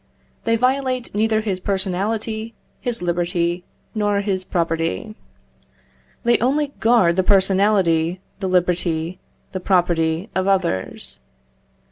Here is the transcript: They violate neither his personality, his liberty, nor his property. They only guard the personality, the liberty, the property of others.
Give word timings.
They 0.45 0.55
violate 0.55 1.13
neither 1.13 1.41
his 1.41 1.59
personality, 1.59 2.55
his 2.79 3.03
liberty, 3.03 3.63
nor 3.93 4.21
his 4.21 4.43
property. 4.43 5.15
They 6.23 6.39
only 6.39 6.69
guard 6.79 7.17
the 7.17 7.23
personality, 7.23 8.19
the 8.39 8.49
liberty, 8.49 9.19
the 9.51 9.59
property 9.59 10.27
of 10.33 10.47
others. 10.47 11.19